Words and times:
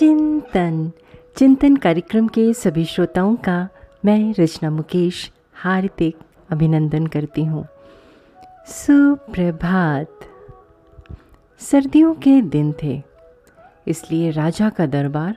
चिंतन। 0.00 0.90
चिंतन 1.36 1.76
कार्यक्रम 1.76 2.28
के 2.28 2.52
सभी 2.54 2.84
श्रोताओं 2.84 3.34
का 3.36 3.68
मैं 4.04 4.34
रचना 4.38 4.70
मुकेश 4.70 5.30
हार्दिक 5.54 6.18
अभिनंदन 6.50 7.06
करती 7.06 7.44
हूँ। 7.44 7.66
सुप्रभात। 8.66 10.20
सर्दियों 11.60 12.14
के 12.14 12.40
दिन 12.42 12.72
थे, 12.82 13.02
इसलिए 13.86 14.30
राजा 14.30 14.68
का 14.70 14.86
दरबार 14.86 15.36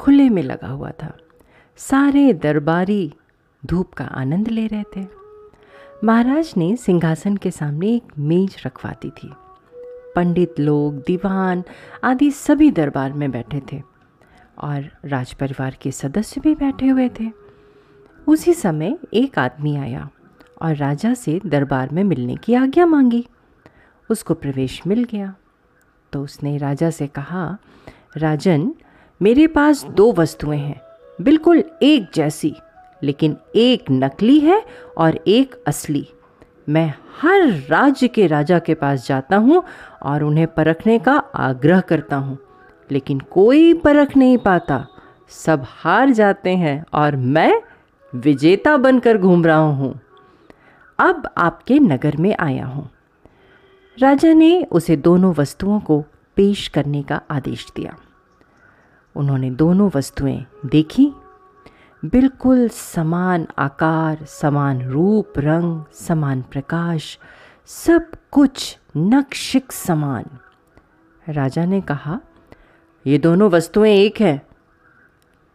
खुले 0.00 0.28
में 0.28 0.42
लगा 0.42 0.68
हुआ 0.68 0.90
था। 0.90 1.12
सारे 1.76 2.32
दरबारी 2.32 3.12
धूप 3.62 3.92
का 3.92 4.04
आनंद 4.04 4.48
ले 4.48 4.66
रहे 4.66 4.84
थे। 4.96 5.06
महाराज 6.04 6.52
ने 6.56 6.76
सिंहासन 6.76 7.36
के 7.36 7.50
सामने 7.50 7.94
एक 7.94 8.18
मेज 8.18 8.56
रखवा 8.66 8.90
दी 8.92 9.10
थी। 9.10 9.30
पंडित 10.16 10.60
लोग, 10.60 10.94
दीवान 10.96 11.62
आदि 12.04 12.30
सभी 12.30 12.70
दरबार 12.70 13.12
में 13.12 13.30
बैठे 13.30 13.62
थे। 13.72 13.89
और 14.60 14.90
राज 15.04 15.32
परिवार 15.32 15.76
के 15.82 15.90
सदस्य 15.90 16.40
भी 16.40 16.54
बैठे 16.54 16.88
हुए 16.88 17.08
थे। 17.20 17.30
उसी 18.28 18.54
समय 18.54 18.98
एक 19.14 19.38
आदमी 19.38 19.76
आया 19.76 20.08
और 20.62 20.76
राजा 20.76 21.14
से 21.14 21.40
दरबार 21.46 21.88
में 21.90 22.04
मिलने 22.04 22.36
की 22.36 22.54
आज्ञा 22.54 22.86
मांगी। 22.86 23.26
उसको 24.10 24.34
प्रवेश 24.34 24.80
मिल 24.86 25.04
गया। 25.04 25.34
तो 26.12 26.22
उसने 26.22 26.56
राजा 26.58 26.90
से 26.90 27.06
कहा, 27.06 27.58
राजन, 28.16 28.74
मेरे 29.22 29.46
पास 29.46 29.84
दो 29.84 30.12
वस्तुएँ 30.12 30.58
हैं, 30.58 30.80
बिल्कुल 31.20 31.62
एक 31.82 32.10
जैसी, 32.14 32.54
लेकिन 33.02 33.36
एक 33.56 33.84
नकली 33.90 34.38
है 34.40 34.62
और 34.98 35.18
एक 35.26 35.54
असली। 35.66 36.08
मैं 36.68 36.94
हर 37.20 37.42
राज्य 37.70 38.08
के 38.08 38.26
राजा 38.26 38.58
के 38.58 38.74
पास 38.74 39.06
जाता 39.08 39.36
हूँ 39.36 39.62
और 40.02 40.22
उन्हें 40.22 40.46
परखने 40.46 40.98
का 40.98 41.16
आग्रह 41.34 41.80
करता 41.80 42.16
हूँ। 42.16 42.38
लेकिन 42.90 43.20
कोई 43.20 43.74
परख 43.74 44.16
नहीं 44.16 44.38
पाता। 44.38 44.86
सब 45.28 45.64
हार 45.66 46.10
जाते 46.10 46.56
हैं 46.56 46.84
और 46.92 47.16
मैं 47.16 47.62
विजेता 48.14 48.76
बनकर 48.76 49.18
घूम 49.18 49.44
रहा 49.44 49.56
हूँ। 49.56 50.00
अब 50.98 51.28
आपके 51.38 51.78
नगर 51.78 52.16
में 52.16 52.36
आया 52.40 52.66
हूँ। 52.66 52.90
राजा 53.98 54.32
ने 54.32 54.66
उसे 54.72 54.96
दोनों 54.96 55.34
वस्तुओं 55.34 55.80
को 55.80 56.04
पेश 56.36 56.68
करने 56.68 57.02
का 57.02 57.20
आदेश 57.30 57.72
दिया। 57.76 57.96
उन्होंने 59.14 59.50
दोनों 59.50 59.90
वस्तुएँ 59.96 60.46
देखी। 60.66 61.12
बिल्कुल 62.04 62.68
समान 62.68 63.46
आकार, 63.58 64.24
समान 64.24 64.82
रूप, 64.82 65.32
रंग, 65.38 65.84
समान 65.92 66.42
प्रकाश, 66.42 67.18
सब 67.66 68.10
कुछ 68.30 68.78
नक्शिक 68.96 69.72
समान। 69.72 70.24
राजा 71.28 71.64
ने 71.64 71.80
कहा 71.80 72.20
ये 73.06 73.18
दोनों 73.18 73.50
वस्तुएँ 73.50 73.90
एक 73.90 74.20
हैं। 74.20 74.40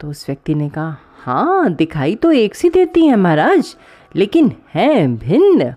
तो 0.00 0.08
उस 0.08 0.24
व्यक्ति 0.28 0.54
ने 0.54 0.68
कहा 0.68 0.96
हाँ 1.18 1.72
दिखाई 1.72 2.14
तो 2.14 2.30
एक 2.32 2.54
सी 2.54 2.68
देती 2.70 3.06
हैं 3.06 3.16
महाराज, 3.16 3.76
लेकिन 4.16 4.52
हैं 4.74 5.16
भिन्न। 5.18 5.74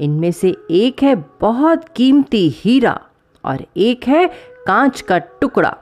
इनमें 0.00 0.30
से 0.32 0.54
एक 0.70 1.02
है 1.02 1.14
बहुत 1.40 1.88
कीमती 1.96 2.48
हीरा 2.54 2.98
और 3.44 3.64
एक 3.76 4.06
है 4.08 4.26
कांच 4.66 5.00
का 5.00 5.18
टुकड़ा, 5.18 5.76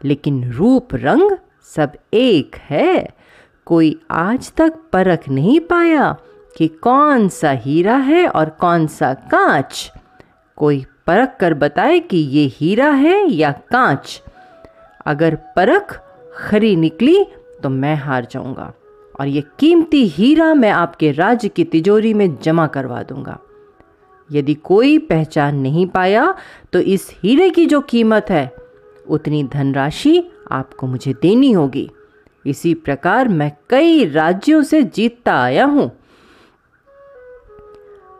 लेकिन 0.00 0.52
रूप 0.52 0.94
रंग 0.94 1.36
सब 1.74 1.92
एक 2.14 2.56
है। 2.60 3.08
कोई 3.66 3.98
आज 4.10 4.52
तक 4.52 4.78
परख 4.92 5.28
नहीं 5.28 5.58
पाया 5.60 6.12
कि 6.56 6.68
कौन 6.82 7.28
सा 7.28 7.50
हीरा 7.56 7.96
है 7.96 8.26
और 8.28 8.50
कौन 8.50 8.86
सा 8.86 9.12
कांच। 9.14 9.90
कोई 10.58 10.84
परख 11.06 11.36
कर 11.40 11.54
बताए 11.54 11.98
कि 12.00 12.16
ये 12.16 12.46
हीरा 12.54 12.90
है 12.92 13.30
या 13.30 13.50
कांच 13.70 14.22
अगर 15.08 15.34
परख 15.56 16.00
खरी 16.36 16.74
निकली 16.76 17.24
तो 17.62 17.68
मैं 17.68 17.94
हार 17.96 18.26
जाऊँगा। 18.30 18.72
और 19.14 19.26
ये 19.26 19.42
कीमती 19.58 20.06
हीरा 20.06 20.52
मैं 20.54 20.70
आपके 20.70 21.10
राज्य 21.12 21.48
की 21.48 21.64
तिजोरी 21.64 22.12
में 22.14 22.36
जमा 22.42 22.66
करवा 22.66 23.02
दूँगा। 23.02 23.38
यदि 24.30 24.54
कोई 24.54 24.98
पहचान 24.98 25.56
नहीं 25.56 25.86
पाया 25.86 26.34
तो 26.72 26.80
इस 26.80 27.08
हीरे 27.22 27.48
की 27.50 27.64
जो 27.66 27.80
कीमत 27.80 28.30
है, 28.30 28.52
उतनी 29.06 29.42
धनराशि 29.44 30.22
आपको 30.50 30.86
मुझे 30.86 31.12
देनी 31.22 31.52
होगी। 31.52 31.88
इसी 32.44 32.74
प्रकार 32.74 33.28
मैं 33.28 33.50
कई 33.70 34.04
राज्यों 34.04 34.62
से 34.62 34.82
जीतता 34.82 35.34
आया 35.34 35.64
हूँ। 35.64 35.90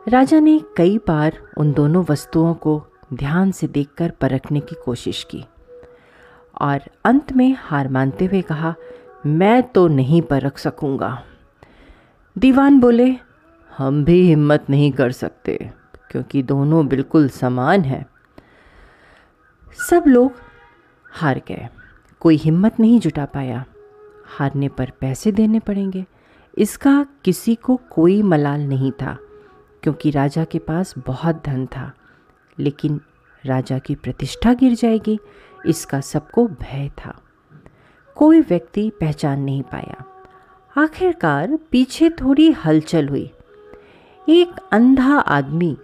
राजा 0.07 0.39
ने 0.39 0.59
कई 0.77 0.97
बार 1.07 1.37
उन 1.57 1.71
दोनों 1.73 2.03
वस्तुओं 2.09 2.53
को 2.53 2.81
ध्यान 3.13 3.51
से 3.51 3.67
देखकर 3.67 4.11
परखने 4.11 4.59
की 4.59 4.75
कोशिश 4.85 5.23
की। 5.23 5.43
और 6.61 6.81
अंत 7.05 7.33
में 7.33 7.55
हार 7.59 7.87
मानते 7.87 8.25
हुए 8.25 8.41
कहा, 8.41 8.75
मैं 9.25 9.63
तो 9.63 9.87
नहीं 9.87 10.21
परख 10.21 10.57
सकूँगा। 10.57 11.23
दीवान 12.37 12.79
बोले, 12.79 13.15
हम 13.77 14.03
भी 14.03 14.27
हिम्मत 14.27 14.65
नहीं 14.69 14.91
कर 14.91 15.11
सकते, 15.11 15.71
क्योंकि 16.11 16.43
दोनों 16.43 16.87
बिल्कुल 16.87 17.29
समान 17.29 17.81
हैं। 17.81 18.05
सब 19.89 20.03
लोग 20.07 20.31
हार 21.11 21.41
गए। 21.47 21.67
कोई 22.19 22.35
हिम्मत 22.35 22.79
नहीं 22.79 22.99
जुटा 22.99 23.25
पाया। 23.25 23.65
हारने 24.27 24.69
पर 24.69 24.91
पैसे 25.01 25.31
देने 25.31 25.59
पड़ेंगे। 25.59 26.05
इसका 26.57 27.05
किसी 27.25 27.55
को 27.55 27.81
कोई 27.89 28.21
मलाल 28.21 28.61
नहीं 28.61 28.91
था, 28.91 29.17
क्योंकि 29.83 30.11
राजा 30.11 30.43
के 30.45 30.59
पास 30.59 30.93
बहुत 30.97 31.43
धन 31.45 31.65
था, 31.65 31.91
लेकिन 32.59 33.01
राजा 33.45 33.79
की 33.79 33.95
प्रतिष्ठा 33.95 34.53
गिर 34.53 34.73
जाएगी। 34.73 35.19
इसका 35.65 36.01
सबको 36.01 36.47
भय 36.47 36.91
था। 37.05 37.21
कोई 38.15 38.41
व्यक्ति 38.41 38.91
पहचान 38.99 39.41
नहीं 39.41 39.63
पाया। 39.63 40.05
आखिरकार 40.77 41.59
पीछे 41.71 42.09
थोड़ी 42.09 42.51
हलचल 42.51 43.07
हुई। 43.07 43.31
एक 44.29 44.51
अंधा 44.71 45.19
आदमी 45.19 45.77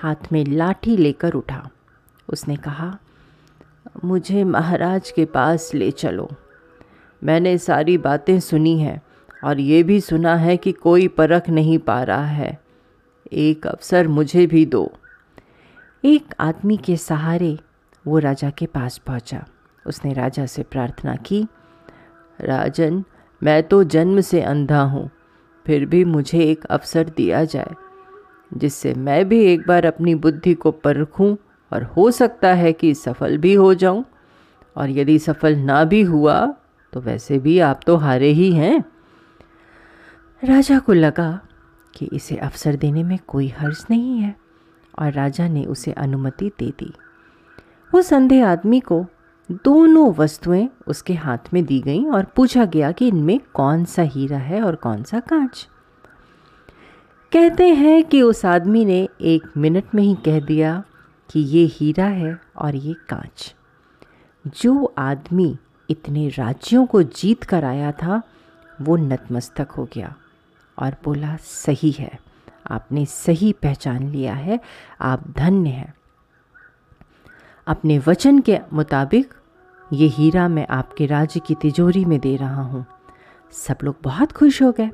हाथ 0.00 0.32
में 0.32 0.44
लाठी 0.44 0.96
लेकर 0.96 1.32
उठा। 1.32 1.70
उसने 2.28 2.56
कहा, 2.56 2.98
मुझे 4.04 4.44
महाराज 4.44 5.10
के 5.10 5.24
पास 5.24 5.70
ले 5.74 5.90
चलो। 5.90 6.30
मैंने 7.24 7.58
सारी 7.58 7.98
बातें 7.98 8.40
सुनी 8.40 8.78
हैं 8.78 9.02
और 9.44 9.60
ये 9.60 9.82
भी 9.82 10.00
सुना 10.00 10.36
है 10.36 10.56
कि 10.56 10.72
कोई 10.72 11.08
परख 11.08 11.48
नहीं 11.48 11.78
पा 11.78 12.02
रहा 12.02 12.26
है। 12.26 12.62
एक 13.32 13.66
अवसर 13.66 14.08
मुझे 14.08 14.46
भी 14.46 14.66
दो। 14.66 14.92
एक 16.04 16.34
आदमी 16.40 16.76
के 16.76 16.96
सहारे 16.96 17.58
वो 18.08 18.18
राजा 18.18 18.50
के 18.50 18.66
पास 18.68 18.98
पहुँचा। 18.98 19.44
उसने 19.84 20.12
राजा 20.12 20.44
से 20.46 20.62
प्रार्थना 20.64 21.14
की, 21.16 21.46
राजन, 22.38 23.02
मैं 23.42 23.62
तो 23.62 23.82
जन्म 23.86 24.20
से 24.20 24.40
अंधा 24.42 24.80
हूँ, 24.82 25.08
फिर 25.66 25.84
भी 25.86 26.04
मुझे 26.06 26.40
एक 26.40 26.64
अवसर 26.66 27.08
दिया 27.08 27.44
जाए, 27.46 27.74
जिससे 28.52 28.94
मैं 28.96 29.28
भी 29.28 29.40
एक 29.44 29.66
बार 29.68 29.86
अपनी 29.86 30.14
बुद्धि 30.16 30.54
को 30.54 30.70
परखूं 30.70 31.34
और 31.72 31.82
हो 31.96 32.10
सकता 32.12 32.52
है 32.54 32.72
कि 32.72 32.94
सफल 32.96 33.36
भी 33.38 33.54
हो 33.54 33.72
जाऊँ। 33.74 34.04
और 34.76 34.90
यदि 34.90 35.18
सफल 35.18 35.56
ना 35.56 35.82
भी 35.84 36.02
हुआ 36.04 36.44
तो 36.92 37.00
वैसे 37.00 37.38
भी 37.38 37.58
आप 37.60 37.80
तो 37.86 37.96
हारे 37.96 38.28
ही 38.28 38.52
हैं। 38.52 38.84
राजा 40.42 40.78
को 40.78 40.92
लगा 40.92 41.30
कि 41.94 42.08
इसे 42.12 42.36
अवसर 42.38 42.76
देने 42.76 43.02
में 43.02 43.18
कोई 43.26 43.48
हर्ज 43.48 43.84
नहीं 43.90 44.18
है, 44.18 44.34
और 44.98 45.12
राजा 45.12 45.48
ने 45.48 45.64
उसे 45.66 45.92
अनुमति 45.94 46.50
दे 46.58 46.70
दी। 46.78 46.92
उस 47.94 48.12
अंधे 48.12 48.40
आदमी 48.40 48.80
को 48.80 49.06
दोनों 49.50 50.14
वस्तुएँ 50.14 50.68
उसके 50.86 51.14
हाथ 51.14 51.38
में 51.52 51.64
दी 51.64 51.80
गईं 51.80 52.06
और 52.06 52.24
पूछा 52.24 52.64
गया 52.64 52.92
कि 52.92 53.08
इनमें 53.08 53.40
कौन 53.54 53.84
सा 53.84 54.02
हीरा 54.02 54.38
है 54.38 54.62
और 54.62 54.74
कौन 54.74 55.02
सा 55.02 55.20
कांच। 55.20 55.68
कहते 57.32 57.74
हैं 57.74 58.04
कि 58.04 58.22
उस 58.22 58.44
आदमी 58.44 58.84
ने 58.84 59.08
एक 59.20 59.42
मिनट 59.56 59.84
में 59.94 60.02
ही 60.02 60.14
कह 60.14 60.40
दिया 60.40 60.84
कि 61.30 61.40
ये 61.40 61.64
हीरा 61.66 62.06
है 62.06 62.40
और 62.56 62.74
ये 62.74 62.94
कांच। 62.94 63.54
जो 64.62 64.94
आदमी 64.98 65.58
इतने 65.90 66.28
राज्यों 66.28 66.86
को 66.86 67.02
जीत 67.02 67.44
कर 67.44 67.64
आया 67.64 67.92
था, 67.92 68.22
वो 68.80 68.96
नतमस्तक 68.96 69.68
हो 69.70 69.88
गया 69.94 70.14
और 70.78 70.96
बोला, 71.04 71.36
सही 71.36 71.90
है, 71.90 72.18
आपने 72.70 73.06
सही 73.06 73.52
पहचान 73.52 74.08
लिया 74.08 74.34
है, 74.34 74.60
आप 75.00 75.30
धन्य 75.30 75.70
हैं। 75.70 75.94
अपने 77.68 77.98
वचन 77.98 78.38
के 78.38 78.58
मुताबिक 78.72 79.34
ये 79.92 80.06
हीरा 80.06 80.48
मैं 80.48 80.66
आपके 80.70 81.06
राज्य 81.06 81.40
की 81.40 81.54
तिजोरी 81.54 82.04
में 82.04 82.20
दे 82.20 82.36
रहा 82.36 82.62
हूँ। 82.62 82.86
सब 83.52 83.76
लोग 83.84 83.96
बहुत 84.02 84.32
खुश 84.32 84.62
हो 84.62 84.72
गए 84.72 84.90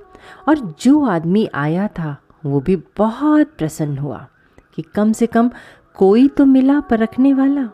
और 0.49 0.59
जो 0.59 1.05
आदमी 1.05 1.49
आया 1.55 1.89
था, 1.89 2.17
वो 2.45 2.61
भी 2.61 2.77
बहुत 2.77 3.47
प्रसन्न 3.59 3.99
हुआ 3.99 4.27
कि 4.75 4.83
कम 4.83 5.13
से 5.13 5.27
कम 5.27 5.51
कोई 5.95 6.29
तो 6.29 6.45
मिला 6.45 6.81
परखने 6.81 7.35
वाला। 7.35 7.69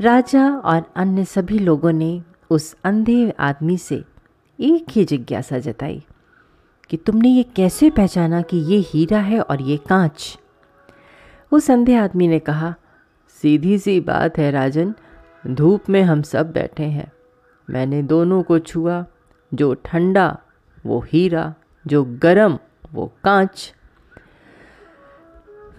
राजा 0.00 0.50
और 0.50 0.92
अन्य 0.96 1.24
सभी 1.24 1.58
लोगों 1.58 1.92
ने 1.92 2.22
उस 2.50 2.76
अंधे 2.84 3.30
आदमी 3.30 3.78
से 3.78 4.04
एक 4.60 4.86
ही 4.90 5.04
जिज्ञासा 5.04 5.58
जताई 5.58 6.04
कि 6.90 6.96
तुमने 6.96 7.28
ये 7.28 7.42
कैसे 7.42 7.90
पहचाना 7.90 8.42
कि 8.42 8.56
ये 8.56 8.78
हीरा 8.78 9.18
है 9.18 9.40
और 9.40 9.62
ये 9.62 9.76
कांच? 9.76 10.38
उस 11.52 11.70
अंधे 11.70 11.96
आदमी 11.96 12.28
ने 12.28 12.38
कहा 12.38 12.74
सीधी 13.42 13.78
सी 13.78 14.00
बात 14.00 14.38
है 14.38 14.50
राजन, 14.50 14.94
धूप 15.46 15.90
में 15.90 16.02
हम 16.02 16.22
सब 16.22 16.52
बैठे 16.52 16.82
हैं। 16.82 17.12
मैंने 17.70 18.02
दोनों 18.02 18.42
को 18.42 18.58
छुआ, 18.58 19.04
जो 19.54 19.74
ठंडा, 19.74 20.38
वो 20.86 21.00
हीरा, 21.00 21.54
जो 21.86 22.04
गरम, 22.04 22.58
वो 22.92 23.12
कांच। 23.24 23.74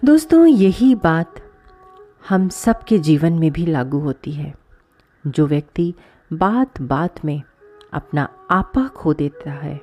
दोस्तों, 0.04 0.46
यही 0.46 0.94
बात 0.94 1.34
हम 2.28 2.48
सबके 2.48 2.98
जीवन 2.98 3.32
में 3.32 3.52
भी 3.52 3.66
लागू 3.66 3.98
होती 3.98 4.32
है। 4.32 4.54
जो 5.26 5.46
व्यक्ति 5.46 5.94
बात 6.32 6.80
बात 6.80 7.24
में 7.24 7.42
अपना 7.92 8.28
आपा 8.50 8.88
खो 8.88 9.14
देता 9.14 9.52
है, 9.52 9.80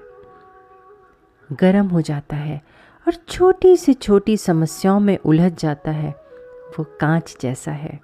गर्म 1.54 1.88
हो 1.88 2.02
जाता 2.02 2.36
है 2.36 2.62
और 3.08 3.14
छोटी 3.14 3.78
से 3.78 3.94
छोटी 3.94 4.38
समस्याओं 4.38 5.00
में 5.00 5.18
उलझ 5.18 5.60
जाता 5.60 5.92
है। 5.92 6.21
वो 6.80 6.84
कांच 7.00 7.36
जैसा 7.42 7.72
है 7.72 8.00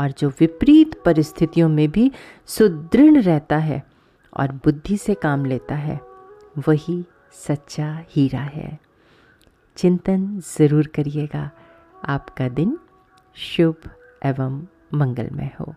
और 0.00 0.10
जो 0.10 0.28
विपरीत 0.28 0.94
परिस्थितियों 1.04 1.68
में 1.68 1.90
भी 1.90 2.10
सुदृढ़ 2.46 3.22
रहता 3.22 3.56
है 3.56 3.82
और 4.36 4.52
बुद्धि 4.52 4.96
से 4.96 5.14
काम 5.14 5.44
लेता 5.44 5.74
है, 5.74 6.00
वही 6.68 7.04
सच्चा 7.46 8.04
हीरा 8.10 8.40
है। 8.40 8.78
चिंतन 9.76 10.26
ज़रूर 10.58 10.86
करिएगा। 10.86 11.50
आपका 12.04 12.48
दिन 12.48 12.78
शुभ 13.36 13.90
एवं 14.24 14.62
मंगलमय 14.94 15.50
हो। 15.60 15.74